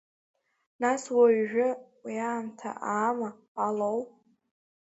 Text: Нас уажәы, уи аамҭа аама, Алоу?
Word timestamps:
Нас 0.81 1.03
уажәы, 1.15 1.67
уи 2.03 2.15
аамҭа 2.27 2.71
аама, 2.93 3.29
Алоу? 3.65 3.99